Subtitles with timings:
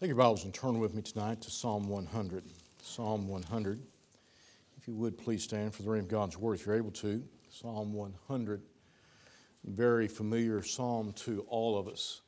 [0.00, 2.42] Take your Bibles and turn with me tonight to Psalm 100.
[2.80, 3.82] Psalm 100.
[4.78, 7.22] If you would, please stand for the reading of God's Word if you're able to.
[7.50, 8.62] Psalm 100.
[9.62, 12.22] Very familiar psalm to all of us.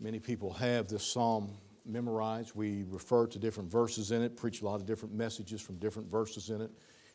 [0.00, 1.50] Many people have this psalm
[1.84, 2.52] memorized.
[2.54, 6.10] We refer to different verses in it, preach a lot of different messages from different
[6.10, 6.70] verses in it,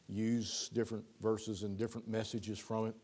[0.07, 2.95] use different verses and different messages from it.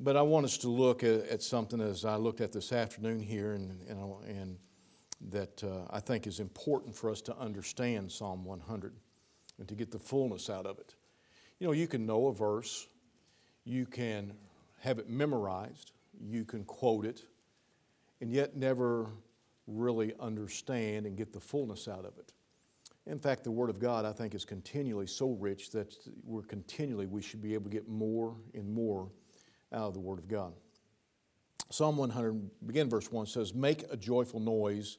[0.00, 3.52] But I want us to look at, something as I looked at this afternoon here
[3.52, 4.58] and, and, and
[5.30, 8.94] that uh, I think is important for us to understand Psalm 100
[9.58, 10.94] and to get the fullness out of it.
[11.58, 12.86] You know, you can know a verse,
[13.64, 14.32] you can
[14.80, 17.24] have it memorized, you can quote it,
[18.20, 19.10] and yet never
[19.66, 22.32] really understand and get the fullness out of it.
[23.06, 25.94] In fact, the Word of God, I think, is continually so rich that
[26.24, 29.08] we're continually, we should be able to get more and more
[29.72, 30.52] out of the Word of God.
[31.70, 34.98] Psalm 100, begin verse 1 says, Make a joyful noise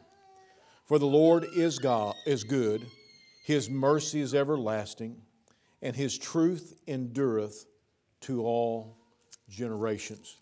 [0.91, 2.85] For the Lord is God is good,
[3.45, 5.21] his mercy is everlasting,
[5.81, 7.65] and his truth endureth
[8.23, 8.97] to all
[9.47, 10.35] generations.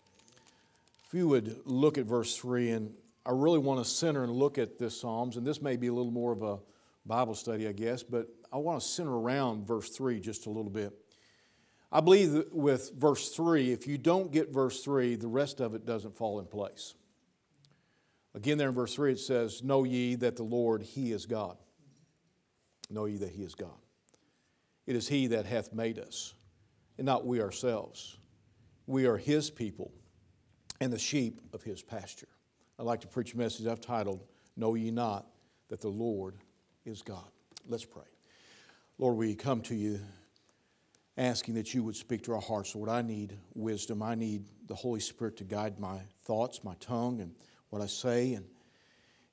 [1.06, 2.92] If you would look at verse 3, and
[3.24, 5.92] I really want to center and look at this Psalms, and this may be a
[5.92, 6.58] little more of a
[7.06, 10.68] Bible study, I guess, but I want to center around verse 3 just a little
[10.68, 10.92] bit.
[11.92, 15.86] I believe with verse 3, if you don't get verse 3, the rest of it
[15.86, 16.94] doesn't fall in place.
[18.34, 21.56] Again, there in verse 3, it says, Know ye that the Lord, He is God.
[22.88, 23.70] Know ye that He is God.
[24.86, 26.34] It is He that hath made us,
[26.96, 28.18] and not we ourselves.
[28.86, 29.92] We are His people
[30.80, 32.28] and the sheep of His pasture.
[32.78, 34.24] I'd like to preach a message I've titled,
[34.56, 35.26] Know ye not
[35.68, 36.36] that the Lord
[36.84, 37.30] is God.
[37.68, 38.04] Let's pray.
[38.98, 40.00] Lord, we come to you
[41.16, 42.74] asking that you would speak to our hearts.
[42.74, 44.02] Lord, I need wisdom.
[44.02, 47.34] I need the Holy Spirit to guide my thoughts, my tongue, and
[47.70, 48.34] what I say.
[48.34, 48.44] And,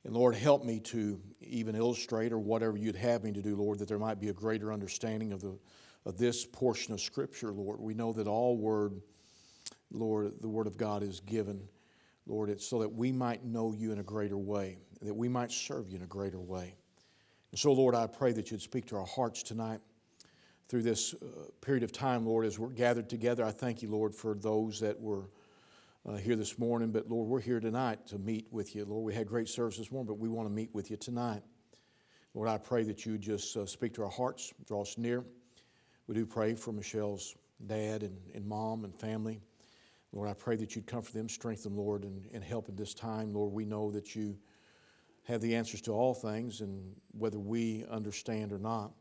[0.05, 3.79] and Lord, help me to even illustrate or whatever you'd have me to do, Lord,
[3.79, 5.57] that there might be a greater understanding of, the,
[6.05, 7.79] of this portion of Scripture, Lord.
[7.79, 9.01] We know that all Word,
[9.91, 11.67] Lord, the Word of God is given,
[12.25, 15.51] Lord, it's so that we might know you in a greater way, that we might
[15.51, 16.75] serve you in a greater way.
[17.51, 19.79] And so, Lord, I pray that you'd speak to our hearts tonight
[20.67, 21.25] through this uh,
[21.61, 23.45] period of time, Lord, as we're gathered together.
[23.45, 25.29] I thank you, Lord, for those that were
[26.07, 28.85] uh, here this morning, but Lord, we're here tonight to meet with you.
[28.85, 31.41] Lord, we had great service this morning, but we want to meet with you tonight.
[32.33, 35.25] Lord, I pray that you just uh, speak to our hearts, draw us near.
[36.07, 37.35] We do pray for Michelle's
[37.65, 39.41] dad and, and mom and family.
[40.13, 42.93] Lord, I pray that you'd comfort them, strengthen them, Lord, and, and help in this
[42.93, 43.33] time.
[43.33, 44.37] Lord, we know that you
[45.23, 48.93] have the answers to all things, and whether we understand or not,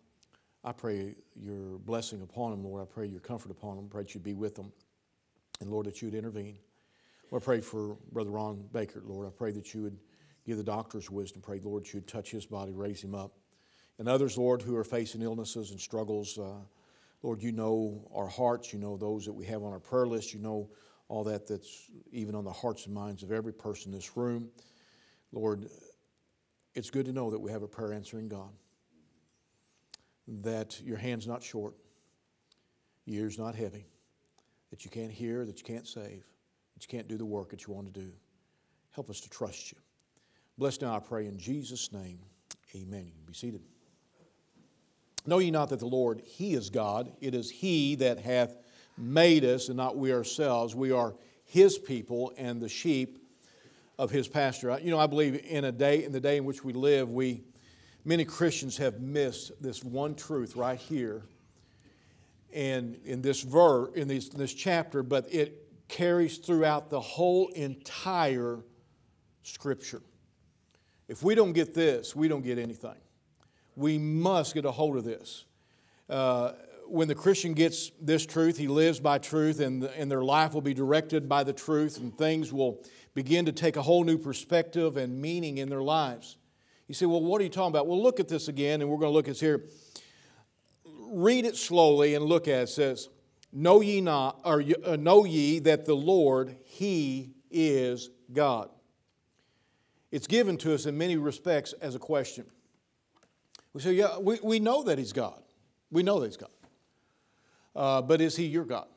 [0.65, 2.83] I pray your blessing upon them, Lord.
[2.83, 3.87] I pray your comfort upon them.
[3.89, 4.73] I pray that you'd be with them.
[5.61, 6.59] And Lord, that you'd intervene.
[7.31, 9.27] Lord, I pray for Brother Ron Baker, Lord.
[9.27, 9.99] I pray that you would
[10.47, 11.43] give the doctors wisdom.
[11.43, 13.33] Pray, Lord, that you would touch his body, raise him up.
[13.99, 16.61] And others, Lord, who are facing illnesses and struggles, uh,
[17.23, 18.73] Lord, you know our hearts.
[18.73, 20.35] You know those that we have on our prayer list.
[20.35, 20.71] You know
[21.09, 24.49] all that that's even on the hearts and minds of every person in this room.
[25.33, 25.69] Lord,
[26.75, 28.51] it's good to know that we have a prayer answering God,
[30.29, 31.75] that your hand's not short,
[33.05, 33.87] your ear's not heavy,
[34.71, 36.25] that you can't hear, that you can't save
[36.83, 38.11] you can't do the work that you want to do.
[38.91, 39.79] Help us to trust you.
[40.59, 42.19] Bless now, I pray, in Jesus' name.
[42.75, 43.07] Amen.
[43.07, 43.63] You can be seated.
[45.27, 47.13] Know ye not that the Lord, He is God?
[47.21, 48.57] It is He that hath
[48.97, 50.75] made us, and not we ourselves.
[50.75, 53.19] We are His people and the sheep
[53.99, 54.79] of His pasture.
[54.81, 57.43] You know, I believe in a day, in the day in which we live, we
[58.05, 61.23] many Christians have missed this one truth right here,
[62.55, 67.49] and in this verse, in this, in this chapter, but it carries throughout the whole
[67.49, 68.61] entire
[69.43, 70.03] Scripture.
[71.09, 72.97] If we don't get this, we don't get anything.
[73.77, 75.45] We must get a hold of this.
[76.09, 76.53] Uh,
[76.89, 80.63] when the Christian gets this truth, he lives by truth, and, and their life will
[80.63, 82.83] be directed by the truth, and things will
[83.15, 86.37] begin to take a whole new perspective and meaning in their lives.
[86.89, 87.87] You say, Well, what are you talking about?
[87.87, 89.65] Well, look at this again, and we're going to look at this here.
[91.13, 92.63] Read it slowly and look at it.
[92.63, 93.09] It says,
[93.53, 98.69] Know ye not, or uh, know ye that the Lord, He is God.
[100.11, 102.45] it's given to us in many respects as a question.
[103.73, 105.43] We say, yeah, we, we know that He's God.
[105.91, 106.51] We know that He's God.
[107.75, 108.89] Uh, but is He your God?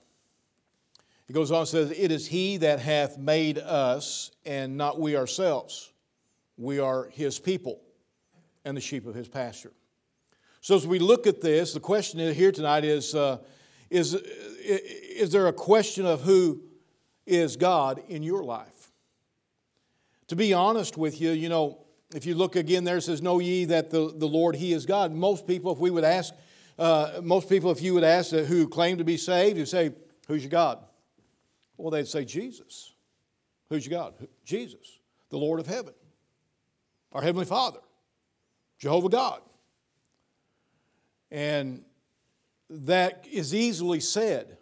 [1.28, 5.16] He goes on and says, It is He that hath made us, and not we
[5.16, 5.92] ourselves.
[6.57, 7.81] We are His people
[8.66, 9.74] and the sheep of His pasture.
[10.62, 13.38] So as we look at this, the question here tonight is, uh,
[13.89, 16.62] is, is there a question of who
[17.25, 18.91] is God in your life?
[20.27, 21.80] To be honest with you, you know,
[22.13, 25.12] if you look again there, says, Know ye that the, the Lord, He is God.
[25.12, 26.33] Most people, if we would ask,
[26.77, 29.92] uh, most people, if you would ask who claim to be saved, you say,
[30.27, 30.80] Who's your God?
[31.77, 32.94] Well, they'd say, Jesus.
[33.69, 34.13] Who's your God?
[34.44, 35.00] Jesus,
[35.30, 35.94] the Lord of heaven,
[37.12, 37.80] our Heavenly Father,
[38.80, 39.42] Jehovah God.
[41.31, 41.83] And
[42.69, 44.57] that is easily said.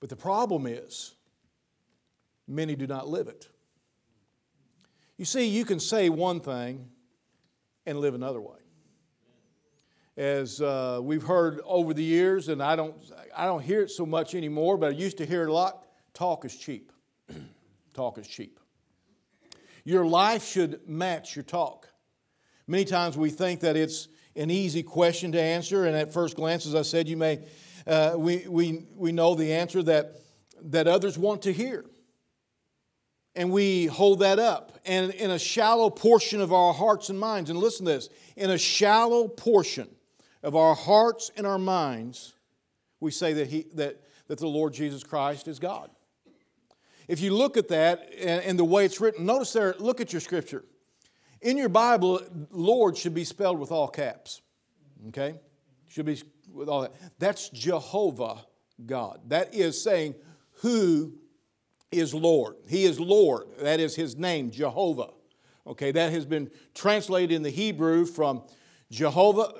[0.00, 1.14] But the problem is,
[2.48, 3.48] many do not live it.
[5.16, 6.88] You see, you can say one thing
[7.86, 8.58] and live another way.
[10.16, 12.96] As uh, we've heard over the years, and I don't,
[13.34, 15.86] I don't hear it so much anymore, but I used to hear it a lot
[16.12, 16.92] talk is cheap.
[17.94, 18.60] talk is cheap.
[19.84, 21.88] Your life should match your talk.
[22.66, 26.66] Many times we think that it's an easy question to answer, and at first glance,
[26.66, 27.40] as I said, you may,
[27.86, 30.16] uh, we, we, we know the answer that,
[30.62, 31.84] that others want to hear.
[33.34, 34.78] And we hold that up.
[34.84, 38.50] And in a shallow portion of our hearts and minds, and listen to this, in
[38.50, 39.88] a shallow portion
[40.42, 42.34] of our hearts and our minds,
[43.00, 45.90] we say that, he, that, that the Lord Jesus Christ is God.
[47.08, 50.12] If you look at that and, and the way it's written, notice there, look at
[50.12, 50.64] your scripture.
[51.42, 54.40] In your Bible, Lord should be spelled with all caps.
[55.08, 55.34] Okay?
[55.88, 56.22] Should be
[56.52, 56.92] with all that.
[57.18, 58.44] That's Jehovah
[58.86, 59.20] God.
[59.28, 60.14] That is saying
[60.60, 61.14] who
[61.90, 62.56] is Lord.
[62.68, 63.48] He is Lord.
[63.60, 65.10] That is his name, Jehovah.
[65.66, 68.42] Okay, that has been translated in the Hebrew from
[68.90, 69.52] Jehovah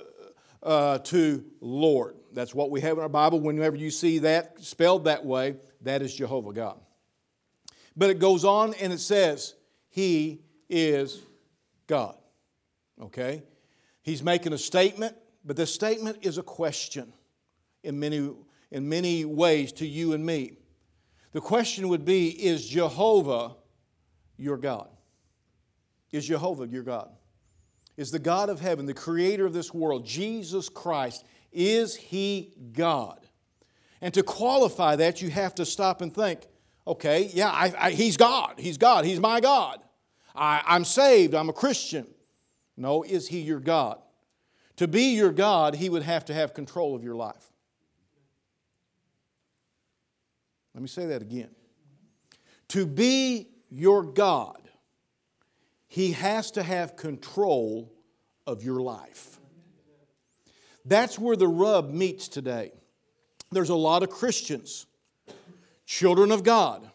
[0.62, 2.16] uh, to Lord.
[2.32, 3.40] That's what we have in our Bible.
[3.40, 6.80] Whenever you see that spelled that way, that is Jehovah God.
[7.96, 9.54] But it goes on and it says,
[9.90, 11.22] He is
[11.86, 12.16] God.
[13.00, 13.42] Okay?
[14.02, 17.12] He's making a statement, but the statement is a question
[17.82, 18.30] in many,
[18.70, 20.56] in many ways to you and me.
[21.32, 23.56] The question would be Is Jehovah
[24.36, 24.88] your God?
[26.10, 27.10] Is Jehovah your God?
[27.96, 33.20] Is the God of heaven, the creator of this world, Jesus Christ, is he God?
[34.00, 36.46] And to qualify that, you have to stop and think
[36.84, 38.54] okay, yeah, I, I, he's God.
[38.58, 39.04] He's God.
[39.04, 39.80] He's my God.
[40.34, 42.06] I, I'm saved, I'm a Christian.
[42.76, 43.98] No, is He your God?
[44.76, 47.50] To be your God, He would have to have control of your life.
[50.74, 51.50] Let me say that again.
[52.68, 54.60] To be your God,
[55.88, 57.92] He has to have control
[58.46, 59.38] of your life.
[60.84, 62.72] That's where the rub meets today.
[63.50, 64.86] There's a lot of Christians,
[65.84, 66.90] children of God,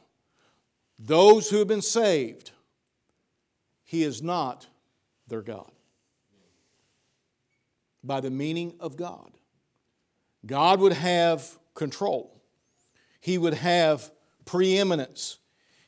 [0.98, 2.52] those who have been saved,
[3.88, 4.68] he is not
[5.30, 5.72] their God.
[8.04, 9.32] By the meaning of God,
[10.46, 12.42] God would have control,
[13.22, 14.12] He would have
[14.44, 15.40] preeminence,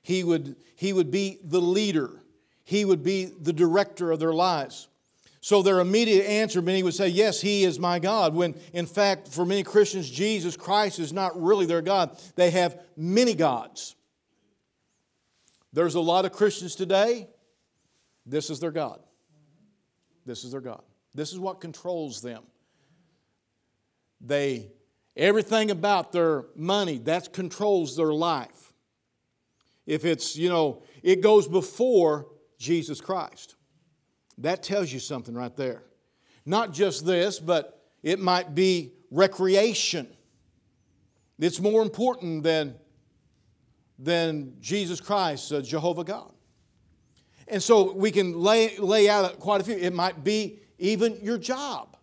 [0.01, 2.23] He would, he would be the leader,
[2.63, 4.87] He would be the director of their lives.
[5.41, 8.33] So their immediate answer, many would say, Yes, He is my God.
[8.33, 12.17] When in fact, for many Christians, Jesus Christ is not really their God.
[12.35, 13.95] They have many gods.
[15.73, 17.27] There's a lot of Christians today
[18.29, 18.99] this is their God.
[20.25, 20.83] This is their God.
[21.15, 22.43] This is what controls them.
[24.21, 24.71] They,
[25.17, 28.73] everything about their money, that controls their life.
[29.85, 32.27] If it's, you know, it goes before
[32.59, 33.55] Jesus Christ.
[34.37, 35.83] That tells you something right there.
[36.45, 40.07] Not just this, but it might be recreation.
[41.39, 42.75] It's more important than,
[43.97, 46.33] than Jesus Christ, uh, Jehovah God.
[47.49, 49.75] And so we can lay, lay out quite a few.
[49.75, 51.97] It might be even your job.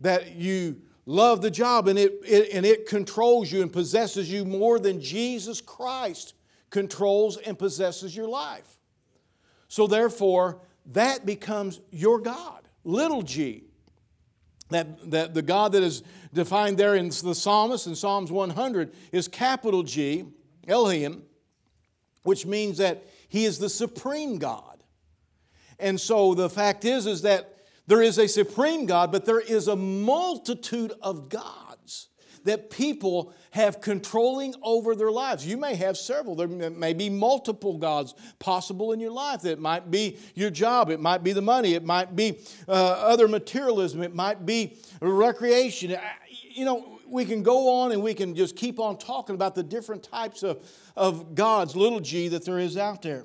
[0.00, 4.44] That you love the job and it, it, and it controls you and possesses you
[4.44, 6.34] more than Jesus Christ
[6.70, 8.78] controls and possesses your life.
[9.68, 13.64] So therefore, that becomes your God, little g.
[14.70, 16.02] That, that the God that is
[16.32, 20.24] defined there in the psalmist in Psalms 100 is capital G,
[20.66, 21.24] Elohim,
[22.22, 24.84] which means that he is the supreme God.
[25.78, 29.68] And so the fact is, is that there is a supreme God, but there is
[29.68, 32.08] a multitude of gods
[32.44, 35.46] that people have controlling over their lives.
[35.46, 39.46] You may have several, there may be multiple gods possible in your life.
[39.46, 43.28] It might be your job, it might be the money, it might be uh, other
[43.28, 45.96] materialism, it might be recreation.
[46.50, 49.62] You know, we can go on and we can just keep on talking about the
[49.62, 50.64] different types of,
[50.96, 53.24] of gods, little g, that there is out there.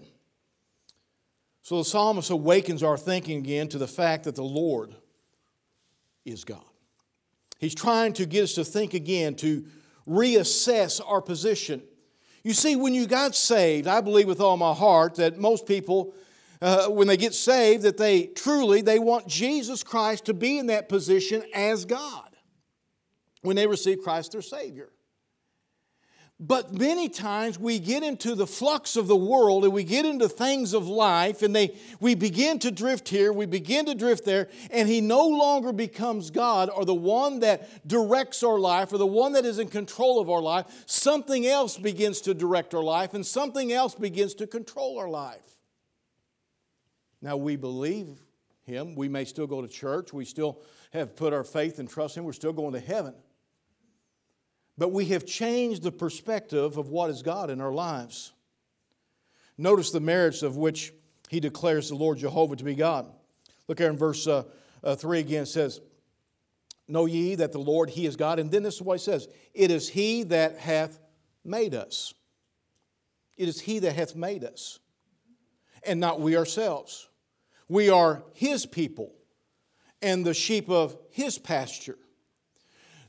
[1.61, 4.93] So the psalmist awakens our thinking again to the fact that the Lord
[6.25, 6.63] is God.
[7.59, 9.65] He's trying to get us to think again, to
[10.07, 11.81] reassess our position.
[12.43, 16.13] You see, when you got saved, I believe with all my heart that most people,
[16.61, 20.67] uh, when they get saved, that they truly they want Jesus Christ to be in
[20.67, 22.26] that position as God
[23.41, 24.89] when they receive Christ their Savior.
[26.39, 30.29] But many times we get into the flux of the world and we get into
[30.29, 34.47] things of life and they, we begin to drift here, we begin to drift there,
[34.69, 39.07] and He no longer becomes God or the one that directs our life or the
[39.07, 40.67] one that is in control of our life.
[40.85, 45.41] Something else begins to direct our life and something else begins to control our life.
[47.19, 48.09] Now we believe
[48.63, 48.93] Him.
[48.93, 50.13] We may still go to church.
[50.13, 50.61] We still
[50.93, 52.25] have put our faith and trust in Him.
[52.27, 53.15] We're still going to heaven.
[54.77, 58.33] But we have changed the perspective of what is God in our lives.
[59.57, 60.93] Notice the merits of which
[61.29, 63.11] he declares the Lord Jehovah to be God.
[63.67, 64.43] Look here in verse uh,
[64.83, 65.81] uh, 3 again, it says,
[66.87, 68.39] Know ye that the Lord, He is God.
[68.39, 70.99] And then this is what He says It is He that hath
[71.43, 72.13] made us.
[73.35, 74.79] It is He that hath made us,
[75.83, 77.09] and not we ourselves.
[77.67, 79.13] We are His people
[80.01, 81.97] and the sheep of His pasture.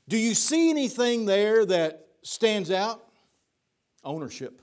[0.09, 3.05] Do you see anything there that stands out?
[4.03, 4.63] Ownership,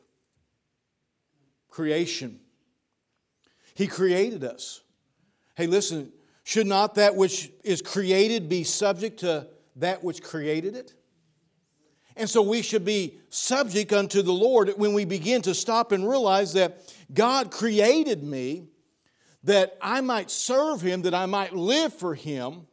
[1.70, 2.40] creation.
[3.76, 4.82] He created us.
[5.56, 6.12] Hey, listen,
[6.44, 10.94] should not that which is created be subject to that which created it?
[12.16, 16.10] And so we should be subject unto the Lord when we begin to stop and
[16.10, 16.82] realize that
[17.14, 18.70] God created me
[19.44, 22.68] that I might serve Him, that I might live for Him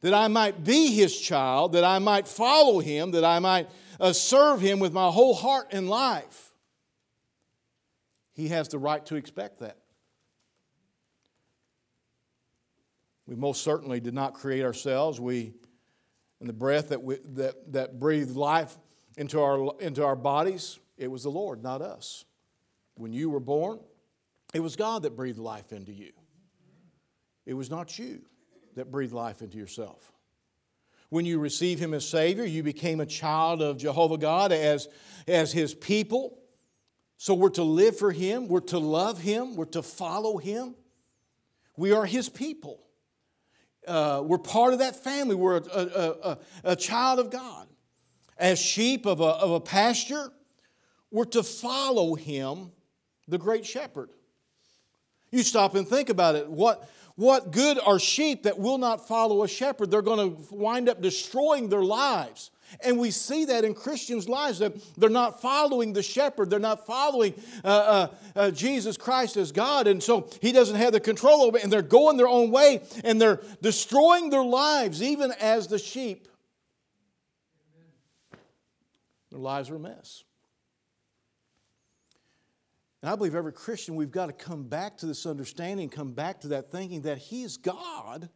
[0.00, 4.12] that I might be his child, that I might follow him, that I might uh,
[4.12, 6.54] serve him with my whole heart and life.
[8.32, 9.76] He has the right to expect that.
[13.26, 15.20] We most certainly did not create ourselves.
[15.20, 15.52] We,
[16.40, 18.76] and the breath that, we, that, that breathed life
[19.16, 22.24] into our, into our bodies, it was the Lord, not us.
[22.94, 23.78] When you were born,
[24.54, 26.12] it was God that breathed life into you.
[27.46, 28.22] It was not you
[28.80, 30.10] that breathed life into yourself.
[31.10, 34.88] When you received Him as Savior, you became a child of Jehovah God as,
[35.28, 36.38] as His people.
[37.18, 40.74] So we're to live for Him, we're to love Him, we're to follow Him.
[41.76, 42.80] We are His people.
[43.86, 47.66] Uh, we're part of that family, we're a, a, a, a child of God.
[48.38, 50.30] As sheep of a, of a pasture,
[51.10, 52.72] we're to follow Him,
[53.28, 54.08] the great shepherd.
[55.30, 56.50] You stop and think about it.
[56.50, 56.88] What,
[57.20, 59.90] what good are sheep that will not follow a shepherd?
[59.90, 62.50] They're going to wind up destroying their lives.
[62.82, 66.86] And we see that in Christians' lives that they're not following the shepherd, they're not
[66.86, 71.42] following uh, uh, uh, Jesus Christ as God, and so He doesn't have the control
[71.42, 75.66] over it, and they're going their own way, and they're destroying their lives, even as
[75.66, 76.26] the sheep.
[79.30, 80.24] Their lives are a mess.
[83.02, 86.40] And I believe every Christian, we've got to come back to this understanding, come back
[86.40, 88.28] to that thinking that He is God.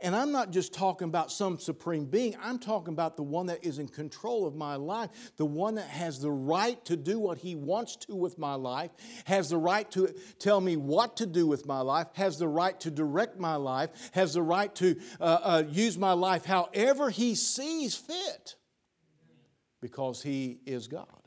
[0.00, 3.64] And I'm not just talking about some supreme being, I'm talking about the one that
[3.64, 7.38] is in control of my life, the one that has the right to do what
[7.38, 8.90] he wants to with my life,
[9.24, 12.78] has the right to tell me what to do with my life, has the right
[12.80, 17.34] to direct my life, has the right to uh, uh, use my life however he
[17.34, 18.56] sees fit,
[19.80, 21.23] because he is God.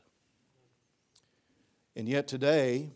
[1.98, 2.90] And yet today,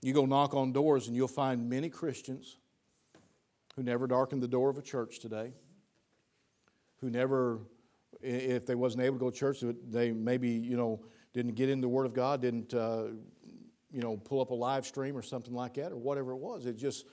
[0.00, 2.56] you go knock on doors and you'll find many Christians
[3.74, 5.52] who never darkened the door of a church today,
[7.00, 7.58] who never,
[8.22, 9.58] if they wasn't able to go to church,
[9.90, 13.06] they maybe, you know, didn't get in the Word of God, didn't, uh,
[13.90, 16.64] you know, pull up a live stream or something like that, or whatever it was.
[16.64, 17.06] It just,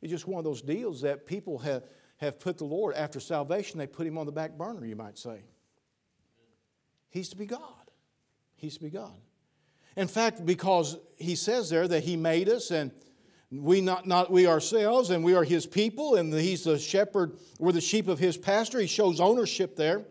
[0.00, 1.84] it's just one of those deals that people have,
[2.16, 5.18] have put the Lord, after salvation, they put him on the back burner, you might
[5.18, 5.42] say.
[7.10, 7.90] He's to be God.
[8.56, 9.20] He's to be God.
[9.98, 12.92] In fact, because he says there that he made us and
[13.50, 17.72] we not, not we ourselves and we are his people and he's the shepherd we're
[17.72, 18.78] the sheep of his pasture.
[18.78, 20.04] He shows ownership there.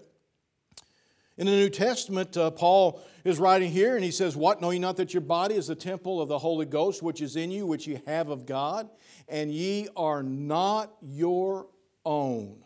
[1.38, 4.60] In the new testament uh, paul is writing here and he says what?
[4.60, 7.38] Know ye not that your body is the temple of the holy ghost which is
[7.38, 8.89] in you which ye have of god
[9.29, 11.67] and ye are not your
[12.03, 12.58] own?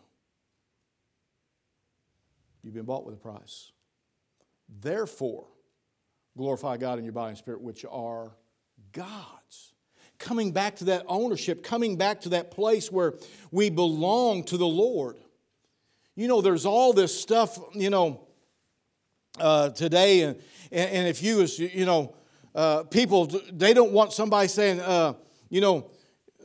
[2.63, 3.71] You've been bought with a price.
[4.67, 5.50] Therefore,
[6.37, 8.31] glorify God in your body and spirit, which are
[8.91, 9.73] God's.
[10.17, 13.15] Coming back to that ownership, coming back to that place where
[13.51, 15.17] we belong to the Lord.
[16.15, 18.21] You know, there's all this stuff, you know,
[19.39, 20.37] uh, today, and,
[20.71, 22.13] and if you, as you know,
[22.53, 25.13] uh, people, they don't want somebody saying, uh,
[25.49, 25.89] you know,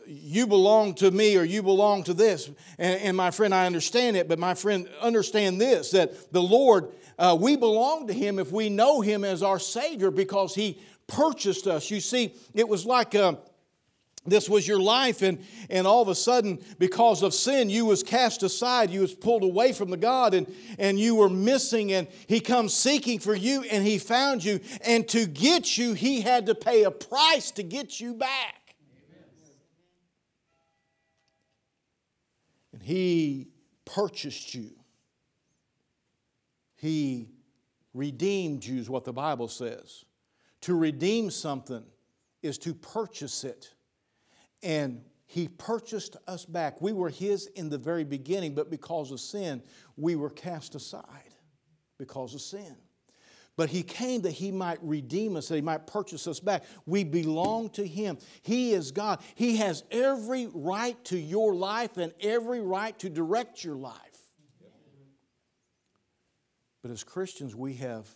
[0.06, 2.48] you belong to me or you belong to this.
[2.78, 6.88] And, and, my friend, I understand it, but my friend, understand this that the Lord,
[7.18, 11.66] uh, we belong to Him if we know Him as our Savior because He purchased
[11.66, 11.90] us.
[11.90, 13.34] You see, it was like uh,
[14.26, 15.38] this was your life and,
[15.70, 19.42] and all of a sudden because of sin you was cast aside you was pulled
[19.42, 23.62] away from the god and, and you were missing and he comes seeking for you
[23.70, 27.62] and he found you and to get you he had to pay a price to
[27.62, 28.55] get you back
[32.86, 33.48] He
[33.84, 34.70] purchased you.
[36.76, 37.30] He
[37.92, 40.04] redeemed you, is what the Bible says.
[40.60, 41.82] To redeem something
[42.44, 43.74] is to purchase it.
[44.62, 46.80] And He purchased us back.
[46.80, 49.64] We were His in the very beginning, but because of sin,
[49.96, 51.34] we were cast aside
[51.98, 52.76] because of sin.
[53.56, 56.64] But he came that he might redeem us, that he might purchase us back.
[56.84, 58.18] We belong to him.
[58.42, 59.20] He is God.
[59.34, 63.94] He has every right to your life and every right to direct your life.
[66.82, 68.06] But as Christians, we have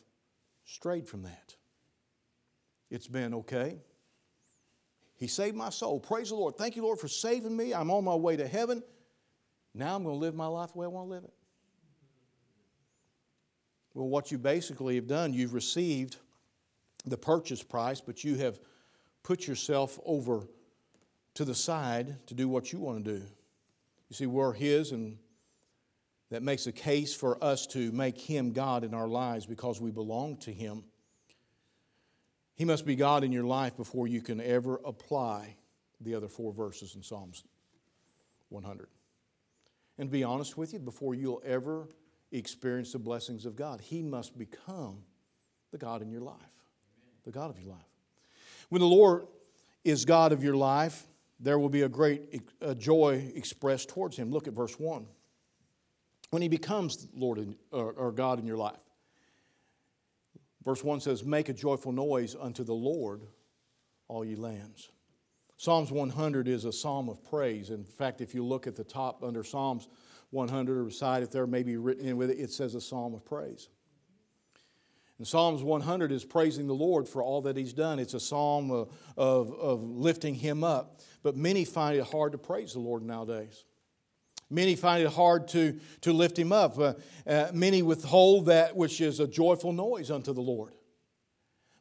[0.64, 1.56] strayed from that.
[2.90, 3.78] It's been okay.
[5.16, 6.00] He saved my soul.
[6.00, 6.56] Praise the Lord.
[6.56, 7.72] Thank you, Lord, for saving me.
[7.72, 8.82] I'm on my way to heaven.
[9.74, 11.32] Now I'm going to live my life the way I want to live it.
[13.94, 16.16] Well, what you basically have done, you've received
[17.04, 18.60] the purchase price, but you have
[19.22, 20.46] put yourself over
[21.34, 23.24] to the side to do what you want to do.
[24.08, 25.18] You see, we're His, and
[26.30, 29.90] that makes a case for us to make Him God in our lives because we
[29.90, 30.84] belong to Him.
[32.54, 35.56] He must be God in your life before you can ever apply
[36.00, 37.44] the other four verses in Psalms
[38.50, 38.88] 100.
[39.98, 41.88] And to be honest with you, before you'll ever
[42.38, 43.80] experience the blessings of God.
[43.80, 44.98] He must become
[45.72, 46.36] the God in your life,
[47.24, 47.80] the God of your life.
[48.68, 49.26] When the Lord
[49.84, 51.06] is God of your life,
[51.40, 52.40] there will be a great
[52.78, 54.30] joy expressed towards Him.
[54.30, 55.06] Look at verse 1.
[56.30, 58.82] When He becomes Lord or God in your life,
[60.64, 63.22] verse 1 says, Make a joyful noise unto the Lord,
[64.06, 64.90] all ye lands.
[65.56, 67.70] Psalms 100 is a psalm of praise.
[67.70, 69.88] In fact, if you look at the top under Psalms
[70.30, 73.24] 100 or beside it there, maybe written in with it, it says a psalm of
[73.24, 73.68] praise.
[75.18, 77.98] And Psalms 100 is praising the Lord for all that He's done.
[77.98, 81.00] It's a psalm of, of, of, lifting Him up.
[81.22, 83.66] But many find it hard to praise the Lord nowadays.
[84.48, 86.78] Many find it hard to, to lift Him up.
[86.78, 86.94] Uh,
[87.26, 90.72] uh, many withhold that which is a joyful noise unto the Lord.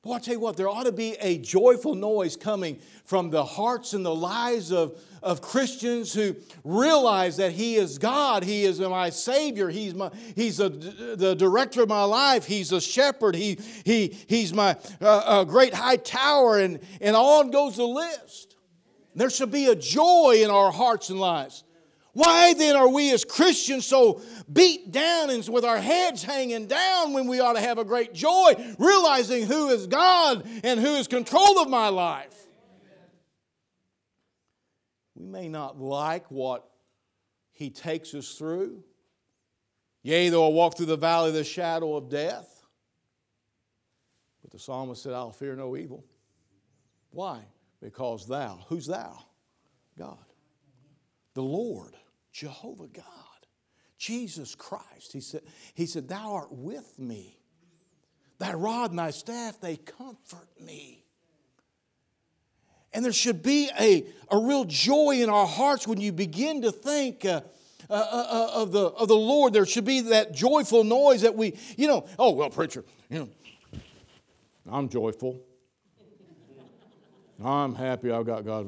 [0.02, 3.44] Boy, I tell you what, there ought to be a joyful noise coming from the
[3.44, 8.80] hearts and the lives of, of Christians who realize that He is God, He is
[8.80, 13.60] my Savior, He's, my, he's a, the director of my life, He's a shepherd, he,
[13.84, 18.56] he, He's my uh, great high tower, and, and on goes the list.
[19.16, 21.66] There should be a joy in our hearts and lives.
[22.20, 27.14] Why then are we as Christians so beat down and with our heads hanging down
[27.14, 31.08] when we ought to have a great joy, realizing who is God and who is
[31.08, 32.36] control of my life?
[35.16, 36.70] We may not like what
[37.54, 38.84] He takes us through.
[40.04, 42.66] Yea, though I walk through the valley of the shadow of death.
[44.42, 46.04] But the psalmist said, I'll fear no evil.
[47.12, 47.46] Why?
[47.82, 49.24] Because thou, who's thou?
[49.98, 50.18] God
[51.40, 51.96] the Lord,
[52.40, 53.04] Jehovah God,
[53.98, 55.12] Jesus Christ.
[55.12, 55.42] He said,
[55.74, 57.38] he said, Thou art with me.
[58.38, 61.04] Thy rod and thy staff, they comfort me.
[62.94, 66.72] And there should be a, a real joy in our hearts when you begin to
[66.72, 67.42] think uh,
[67.90, 69.52] uh, uh, uh of, the, of the Lord.
[69.52, 73.30] There should be that joyful noise that we, you know, oh, well, preacher, you know,
[74.72, 75.42] I'm joyful.
[77.44, 78.66] I'm happy I've got God.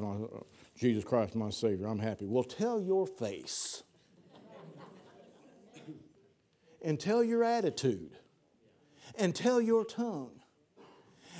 [0.82, 1.86] Jesus Christ, my Savior.
[1.86, 2.26] I'm happy.
[2.26, 3.84] Well, tell your face
[6.84, 8.18] and tell your attitude
[9.14, 10.40] and tell your tongue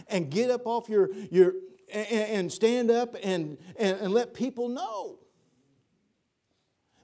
[0.06, 1.54] and get up off your, your
[1.92, 5.18] and, and stand up and, and, and let people know.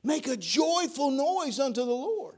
[0.05, 2.37] Make a joyful noise unto the Lord.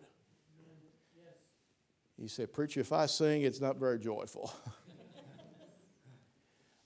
[2.16, 4.50] You say, Preacher, if I sing, it's not very joyful.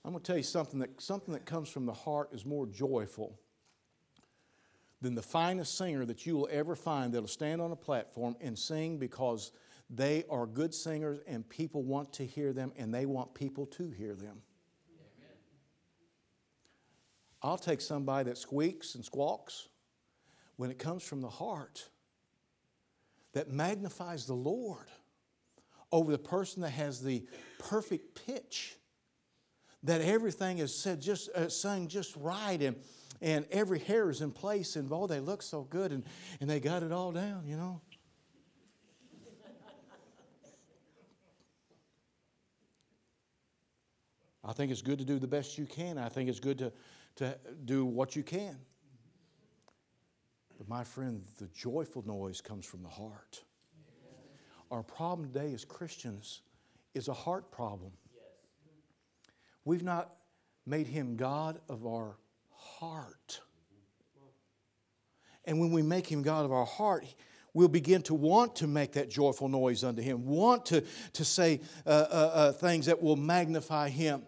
[0.05, 2.67] I'm going to tell you something that something that comes from the heart is more
[2.67, 3.39] joyful
[5.01, 8.57] than the finest singer that you will ever find that'll stand on a platform and
[8.57, 9.51] sing because
[9.89, 13.91] They are good singers, and people want to hear them, and they want people to
[13.91, 14.41] hear them.
[17.43, 19.67] I'll take somebody that squeaks and squawks
[20.55, 21.89] when it comes from the heart
[23.33, 24.87] that magnifies the Lord
[25.91, 27.27] over the person that has the
[27.59, 28.77] perfect pitch,
[29.85, 32.75] that everything is said just uh, sung just right and
[33.21, 36.03] and every hair is in place and oh they look so good and,
[36.41, 37.81] and they got it all down, you know.
[44.43, 45.97] I think it's good to do the best you can.
[45.97, 46.71] I think it's good to,
[47.15, 48.57] to do what you can.
[50.57, 53.43] But my friend, the joyful noise comes from the heart.
[54.69, 56.41] Our problem today as Christians
[56.93, 57.91] is a heart problem.
[59.65, 60.11] We've not
[60.65, 62.17] made him God of our
[62.51, 63.41] heart.
[65.43, 67.05] And when we make him God of our heart,
[67.53, 71.61] we'll begin to want to make that joyful noise unto him, want to, to say
[71.85, 74.23] uh, uh, uh, things that will magnify him.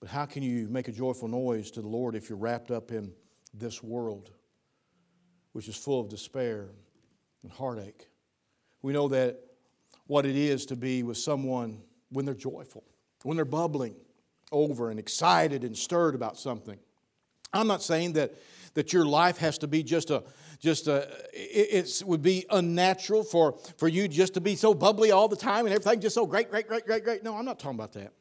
[0.00, 2.92] But how can you make a joyful noise to the Lord if you're wrapped up
[2.92, 3.12] in
[3.52, 4.30] this world,
[5.52, 6.68] which is full of despair
[7.42, 8.08] and heartache?
[8.80, 9.40] We know that
[10.06, 12.84] what it is to be with someone when they're joyful,
[13.22, 13.94] when they're bubbling
[14.50, 16.78] over and excited and stirred about something.
[17.52, 18.34] I'm not saying that,
[18.74, 20.22] that your life has to be just a
[20.58, 25.12] just a it, it would be unnatural for, for you just to be so bubbly
[25.12, 27.22] all the time and everything just so great, great, great, great, great.
[27.22, 28.12] No, I'm not talking about that.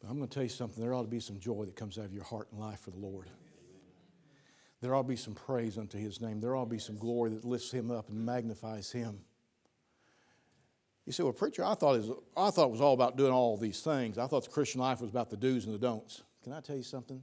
[0.00, 0.82] But I'm going to tell you something.
[0.82, 2.90] There ought to be some joy that comes out of your heart and life for
[2.90, 3.28] the Lord.
[4.80, 6.40] There ought to be some praise unto His name.
[6.40, 9.20] There ought to be some glory that lifts Him up and magnifies Him.
[11.06, 13.32] You say, well, preacher, I thought, it was, I thought it was all about doing
[13.32, 14.16] all these things.
[14.16, 16.22] I thought the Christian life was about the do's and the don'ts.
[16.42, 17.22] Can I tell you something?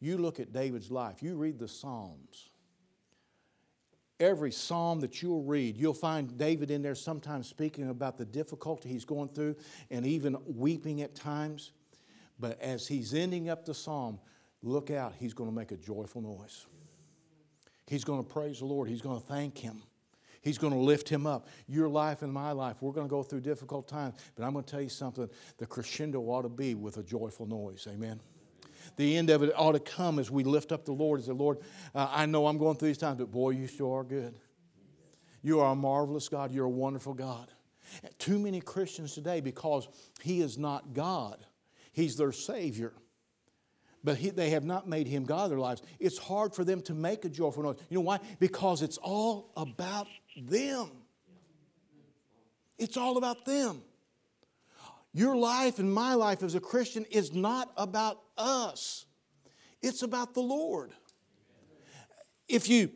[0.00, 2.50] You look at David's life, you read the Psalms.
[4.18, 8.88] Every psalm that you'll read, you'll find David in there sometimes speaking about the difficulty
[8.88, 9.56] he's going through
[9.90, 11.72] and even weeping at times.
[12.38, 14.18] But as he's ending up the psalm,
[14.62, 16.66] look out, he's going to make a joyful noise.
[17.86, 19.82] He's going to praise the Lord, he's going to thank him.
[20.46, 21.48] He's going to lift him up.
[21.66, 24.64] Your life and my life, we're going to go through difficult times, but I'm going
[24.64, 25.28] to tell you something
[25.58, 27.88] the crescendo ought to be with a joyful noise.
[27.90, 28.20] Amen.
[28.94, 31.18] The end of it ought to come as we lift up the Lord.
[31.18, 31.58] As the Lord,
[31.96, 34.38] uh, I know I'm going through these times, but boy, you sure are good.
[35.42, 36.52] You are a marvelous God.
[36.52, 37.50] You're a wonderful God.
[38.18, 39.88] Too many Christians today, because
[40.22, 41.44] He is not God,
[41.92, 42.92] He's their Savior.
[44.04, 45.82] But he, they have not made him God of their lives.
[45.98, 47.78] It's hard for them to make a joyful noise.
[47.90, 48.20] You know why?
[48.38, 50.06] Because it's all about
[50.36, 50.90] them.
[52.78, 53.82] It's all about them.
[55.12, 59.06] Your life and my life as a Christian is not about us,
[59.82, 60.92] it's about the Lord.
[62.48, 62.90] If you,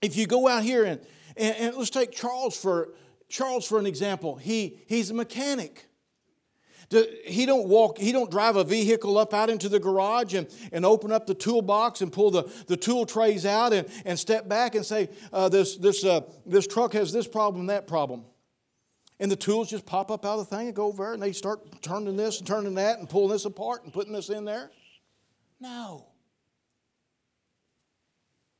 [0.00, 1.00] if you go out here and,
[1.36, 2.94] and, and let's take Charles for,
[3.28, 5.88] Charles for an example, he, he's a mechanic.
[7.24, 10.84] He don't walk, he don't drive a vehicle up out into the garage and, and
[10.84, 14.74] open up the toolbox and pull the, the tool trays out and, and step back
[14.74, 18.24] and say, uh, this, this, uh, this truck has this problem, that problem.
[19.20, 21.22] And the tools just pop up out of the thing and go over there and
[21.22, 24.44] they start turning this and turning that and pulling this apart and putting this in
[24.44, 24.70] there.
[25.60, 26.08] No.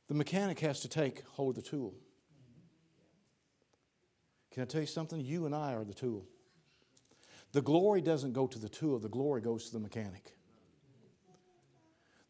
[0.07, 1.93] The mechanic has to take hold of the tool.
[4.51, 5.19] Can I tell you something?
[5.19, 6.25] You and I are the tool.
[7.53, 10.35] The glory doesn't go to the tool, the glory goes to the mechanic.